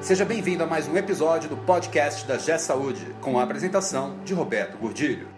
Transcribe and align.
Seja 0.00 0.24
bem-vindo 0.24 0.62
a 0.62 0.66
mais 0.66 0.86
um 0.86 0.96
episódio 0.96 1.50
do 1.50 1.56
podcast 1.56 2.26
da 2.26 2.38
G 2.38 2.56
Saúde, 2.58 3.04
com 3.20 3.38
a 3.38 3.42
apresentação 3.42 4.16
de 4.24 4.32
Roberto 4.32 4.78
Gordilho. 4.78 5.28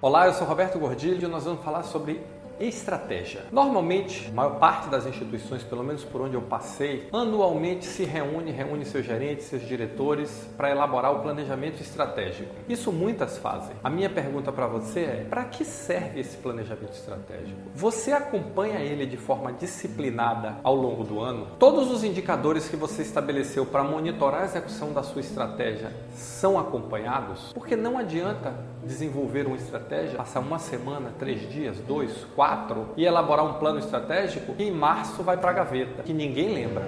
Olá, 0.00 0.26
eu 0.26 0.34
sou 0.34 0.46
Roberto 0.46 0.78
Gordilho 0.78 1.26
e 1.26 1.30
nós 1.30 1.44
vamos 1.44 1.64
falar 1.64 1.82
sobre 1.82 2.24
estratégia. 2.60 3.42
Normalmente, 3.50 4.28
a 4.30 4.34
maior 4.34 4.58
parte 4.58 4.88
das 4.88 5.06
instituições, 5.06 5.62
pelo 5.62 5.82
menos 5.82 6.04
por 6.04 6.20
onde 6.20 6.34
eu 6.34 6.42
passei, 6.42 7.08
anualmente 7.12 7.84
se 7.84 8.04
reúne, 8.04 8.50
reúne 8.50 8.84
seus 8.84 9.04
gerentes, 9.04 9.46
seus 9.46 9.66
diretores 9.66 10.48
para 10.56 10.70
elaborar 10.70 11.12
o 11.12 11.20
planejamento 11.20 11.80
estratégico. 11.80 12.54
Isso 12.68 12.92
muitas 12.92 13.38
fazem. 13.38 13.76
A 13.82 13.90
minha 13.90 14.10
pergunta 14.10 14.52
para 14.52 14.66
você 14.66 15.00
é: 15.00 15.26
para 15.28 15.44
que 15.44 15.64
serve 15.64 16.20
esse 16.20 16.36
planejamento 16.36 16.92
estratégico? 16.92 17.58
Você 17.74 18.12
acompanha 18.12 18.78
ele 18.78 19.06
de 19.06 19.16
forma 19.16 19.52
disciplinada 19.52 20.56
ao 20.62 20.74
longo 20.74 21.04
do 21.04 21.20
ano? 21.20 21.48
Todos 21.58 21.90
os 21.90 22.04
indicadores 22.04 22.68
que 22.68 22.76
você 22.76 23.02
estabeleceu 23.02 23.66
para 23.66 23.82
monitorar 23.82 24.42
a 24.42 24.44
execução 24.44 24.92
da 24.92 25.02
sua 25.02 25.20
estratégia 25.20 25.92
são 26.14 26.58
acompanhados? 26.58 27.52
Porque 27.52 27.76
não 27.76 27.98
adianta 27.98 28.54
desenvolver 28.86 29.46
uma 29.46 29.56
estratégia, 29.56 30.16
passar 30.16 30.40
uma 30.40 30.58
semana, 30.58 31.12
três 31.18 31.50
dias, 31.50 31.78
dois, 31.78 32.12
quatro 32.34 32.44
4 32.44 32.90
e 32.96 33.04
elaborar 33.04 33.44
um 33.44 33.54
plano 33.54 33.78
estratégico 33.78 34.54
que 34.54 34.64
em 34.64 34.70
março 34.70 35.22
vai 35.22 35.36
para 35.36 35.50
a 35.50 35.54
gaveta, 35.54 36.02
que 36.02 36.12
ninguém 36.12 36.54
lembra. 36.54 36.84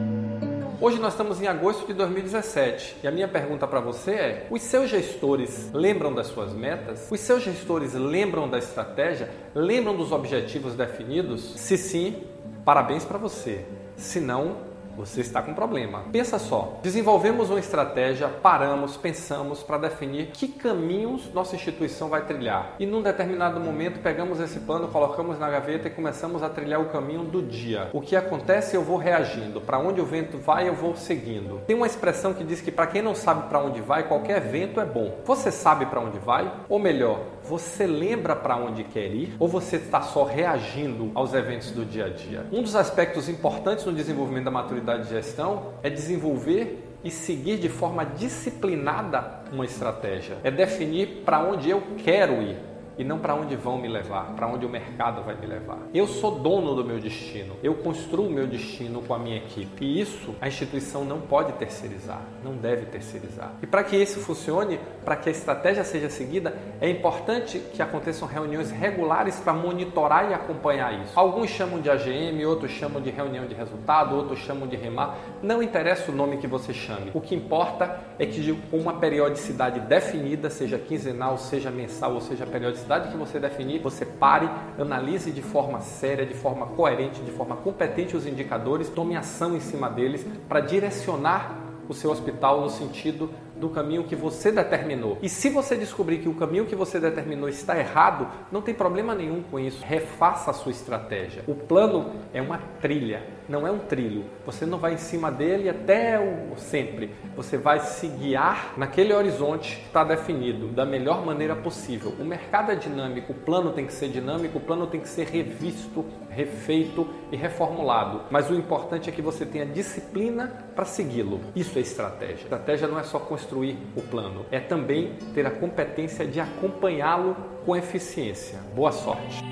Hoje 0.81 0.97
nós 0.97 1.11
estamos 1.11 1.41
em 1.41 1.47
agosto 1.47 1.85
de 1.85 1.93
2017 1.93 2.95
e 3.03 3.07
a 3.07 3.11
minha 3.11 3.27
pergunta 3.27 3.67
para 3.67 3.81
você 3.81 4.11
é: 4.11 4.47
os 4.49 4.61
seus 4.61 4.89
gestores 4.89 5.69
lembram 5.73 6.13
das 6.13 6.27
suas 6.27 6.53
metas? 6.53 7.09
Os 7.11 7.19
seus 7.19 7.43
gestores 7.43 7.93
lembram 7.93 8.49
da 8.49 8.57
estratégia? 8.57 9.29
Lembram 9.53 9.97
dos 9.97 10.13
objetivos 10.13 10.75
definidos? 10.75 11.55
Se 11.57 11.77
sim, 11.77 12.23
parabéns 12.63 13.03
para 13.03 13.17
você. 13.17 13.65
Se 13.99 14.21
não, 14.21 14.55
você 14.99 15.21
está 15.21 15.41
com 15.41 15.53
problema. 15.53 16.03
Pensa 16.11 16.37
só, 16.37 16.77
desenvolvemos 16.83 17.49
uma 17.49 17.59
estratégia, 17.59 18.27
paramos, 18.27 18.97
pensamos 18.97 19.63
para 19.63 19.77
definir 19.77 20.27
que 20.33 20.49
caminhos 20.49 21.33
nossa 21.33 21.55
instituição 21.55 22.09
vai 22.09 22.25
trilhar. 22.25 22.75
E 22.77 22.85
num 22.85 23.01
determinado 23.01 23.61
momento 23.61 24.01
pegamos 24.01 24.41
esse 24.41 24.59
plano, 24.59 24.89
colocamos 24.89 25.39
na 25.39 25.49
gaveta 25.49 25.87
e 25.87 25.91
começamos 25.91 26.43
a 26.43 26.49
trilhar 26.49 26.81
o 26.81 26.89
caminho 26.89 27.23
do 27.23 27.41
dia. 27.41 27.89
O 27.93 28.01
que 28.01 28.13
acontece, 28.13 28.75
eu 28.75 28.83
vou 28.83 28.97
reagindo. 28.97 29.61
Para 29.61 29.79
onde 29.79 30.01
o 30.01 30.05
vento 30.05 30.37
vai, 30.37 30.67
eu 30.67 30.73
vou 30.73 30.97
seguindo. 30.97 31.61
Tem 31.65 31.77
uma 31.77 31.87
expressão 31.87 32.33
que 32.33 32.43
diz 32.43 32.59
que 32.59 32.71
para 32.71 32.87
quem 32.87 33.01
não 33.01 33.15
sabe 33.15 33.47
para 33.47 33.63
onde 33.63 33.79
vai, 33.79 34.03
qualquer 34.03 34.41
vento 34.41 34.81
é 34.81 34.85
bom. 34.85 35.19
Você 35.23 35.49
sabe 35.49 35.85
para 35.85 36.01
onde 36.01 36.19
vai? 36.19 36.51
Ou 36.67 36.77
melhor, 36.77 37.21
você 37.41 37.87
lembra 37.87 38.35
para 38.35 38.57
onde 38.57 38.83
quer 38.83 39.07
ir 39.07 39.33
ou 39.39 39.47
você 39.47 39.77
está 39.77 40.01
só 40.01 40.25
reagindo 40.25 41.09
aos 41.15 41.33
eventos 41.33 41.71
do 41.71 41.85
dia 41.85 42.07
a 42.07 42.09
dia? 42.09 42.45
Um 42.51 42.61
dos 42.61 42.75
aspectos 42.75 43.29
importantes 43.29 43.85
no 43.85 43.93
desenvolvimento 43.93 44.45
da 44.45 44.51
maturidade 44.51 44.88
de 44.97 45.09
gestão 45.09 45.73
é 45.83 45.89
desenvolver 45.89 46.85
e 47.03 47.09
seguir 47.09 47.57
de 47.57 47.69
forma 47.69 48.05
disciplinada 48.05 49.41
uma 49.51 49.65
estratégia. 49.65 50.37
É 50.43 50.51
definir 50.51 51.23
para 51.25 51.39
onde 51.41 51.69
eu 51.69 51.81
quero 51.97 52.41
ir 52.41 52.69
e 52.99 53.03
não 53.05 53.17
para 53.17 53.33
onde 53.33 53.55
vão 53.55 53.77
me 53.77 53.87
levar, 53.87 54.33
para 54.35 54.45
onde 54.45 54.65
o 54.65 54.69
mercado 54.69 55.23
vai 55.23 55.35
me 55.35 55.47
levar. 55.47 55.79
Eu 55.93 56.05
sou 56.05 56.37
dono 56.37 56.75
do 56.75 56.83
meu 56.83 56.99
destino, 56.99 57.55
eu 57.63 57.75
construo 57.75 58.27
o 58.27 58.29
meu 58.29 58.45
destino 58.45 59.01
com 59.01 59.13
a 59.13 59.17
minha 59.17 59.37
equipe 59.37 59.85
e 59.85 60.01
isso 60.01 60.35
a 60.41 60.49
instituição 60.49 61.05
não 61.05 61.21
pode 61.21 61.53
terceirizar, 61.53 62.21
não 62.43 62.57
deve 62.57 62.87
terceirizar. 62.87 63.53
E 63.63 63.65
para 63.65 63.85
que 63.85 63.95
isso 63.95 64.19
funcione, 64.19 64.77
para 65.05 65.15
que 65.15 65.29
a 65.29 65.31
estratégia 65.31 65.85
seja 65.85 66.09
seguida, 66.09 66.53
é 66.81 66.89
importante 66.89 67.59
que 67.73 67.81
aconteçam 67.81 68.27
reuniões 68.27 68.69
regulares 68.69 69.39
para 69.39 69.53
monitorar 69.53 70.29
e 70.29 70.33
acompanhar 70.33 71.01
isso. 71.01 71.17
Alguns 71.17 71.49
chamam 71.49 71.79
de 71.79 71.89
AGM, 71.89 72.45
outros 72.45 72.71
chamam 72.71 73.01
de 73.01 73.09
reunião 73.09 73.45
de 73.45 73.53
resultado, 73.53 74.13
outros 74.13 74.39
chamam 74.39 74.67
de 74.67 74.75
remar. 74.75 75.17
Não 75.41 75.63
interessa 75.63 76.11
o 76.11 76.15
nome 76.15 76.35
que 76.37 76.47
você 76.47 76.73
chame. 76.73 77.11
O 77.13 77.21
que 77.21 77.33
importa 77.33 78.01
é 78.19 78.25
que 78.25 78.49
com 78.69 78.77
uma 78.77 78.95
periodicidade 78.95 79.79
definida, 79.79 80.49
seja 80.49 80.77
quinzenal, 80.77 81.37
seja 81.37 81.71
mensal 81.71 82.13
ou 82.13 82.19
seja 82.19 82.45
periodicidade 82.45 82.88
que 83.09 83.17
você 83.17 83.39
definir, 83.39 83.79
você 83.79 84.05
pare, 84.05 84.49
analise 84.79 85.31
de 85.31 85.41
forma 85.41 85.79
séria, 85.81 86.25
de 86.25 86.33
forma 86.33 86.65
coerente, 86.65 87.21
de 87.21 87.31
forma 87.31 87.55
competente 87.57 88.17
os 88.17 88.25
indicadores, 88.25 88.89
tome 88.89 89.15
ação 89.15 89.55
em 89.55 89.59
cima 89.59 89.89
deles 89.89 90.25
para 90.47 90.59
direcionar 90.59 91.55
o 91.87 91.93
seu 91.93 92.11
hospital 92.11 92.61
no 92.61 92.69
sentido 92.69 93.29
do 93.59 93.69
caminho 93.69 94.03
que 94.03 94.15
você 94.15 94.51
determinou. 94.51 95.17
E 95.21 95.29
se 95.29 95.49
você 95.49 95.75
descobrir 95.75 96.19
que 96.19 96.29
o 96.29 96.33
caminho 96.33 96.65
que 96.65 96.75
você 96.75 96.99
determinou 96.99 97.49
está 97.49 97.77
errado, 97.77 98.27
não 98.51 98.61
tem 98.61 98.73
problema 98.73 99.13
nenhum 99.13 99.43
com 99.43 99.59
isso. 99.59 99.83
Refaça 99.83 100.51
a 100.51 100.53
sua 100.53 100.71
estratégia. 100.71 101.43
O 101.47 101.53
plano 101.53 102.11
é 102.33 102.41
uma 102.41 102.59
trilha, 102.81 103.23
não 103.47 103.67
é 103.67 103.71
um 103.71 103.79
trilho. 103.79 104.25
Você 104.45 104.65
não 104.65 104.77
vai 104.77 104.93
em 104.93 104.97
cima 104.97 105.31
dele 105.31 105.69
até 105.69 106.19
o 106.19 106.57
sempre. 106.57 107.11
Você 107.35 107.57
vai 107.57 107.79
se 107.81 108.07
guiar 108.07 108.73
naquele 108.77 109.13
horizonte 109.13 109.77
que 109.77 109.87
está 109.87 110.03
definido 110.03 110.67
da 110.67 110.85
melhor 110.85 111.25
maneira 111.25 111.55
possível. 111.55 112.13
O 112.19 112.23
mercado 112.23 112.71
é 112.71 112.75
dinâmico, 112.75 113.33
o 113.33 113.35
plano 113.35 113.71
tem 113.71 113.85
que 113.85 113.93
ser 113.93 114.09
dinâmico, 114.09 114.57
o 114.57 114.61
plano 114.61 114.87
tem 114.87 114.99
que 114.99 115.09
ser 115.09 115.27
revisto, 115.27 116.05
refeito 116.39 117.05
e 117.31 117.35
reformulado. 117.35 118.21
Mas 118.31 118.49
o 118.49 118.55
importante 118.55 119.07
é 119.09 119.11
que 119.11 119.21
você 119.21 119.45
tenha 119.45 119.65
disciplina 119.65 120.47
para 120.75 120.85
segui-lo. 120.85 121.41
Isso 121.55 121.77
é 121.77 121.81
estratégia. 121.81 122.43
Estratégia 122.43 122.87
não 122.87 122.97
é 122.97 123.03
só 123.03 123.19
construir 123.19 123.77
o 123.95 124.01
plano, 124.01 124.45
é 124.49 124.59
também 124.59 125.13
ter 125.33 125.45
a 125.45 125.51
competência 125.51 126.25
de 126.25 126.39
acompanhá-lo 126.39 127.35
com 127.65 127.75
eficiência. 127.75 128.57
Boa 128.73 128.93
sorte! 128.93 129.43